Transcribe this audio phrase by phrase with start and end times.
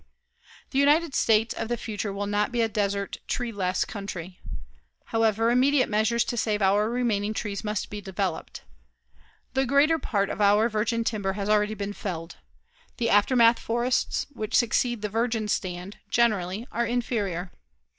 [0.71, 4.39] The United States of the future will not be a desert, tree less country.
[5.05, 8.63] However, immediate measures to save our remaining trees must be developed.
[9.53, 12.37] The greater part of our virgin timber has already been felled.
[12.97, 17.51] The aftermath forests, which succeed the virgin stand, generally are inferior.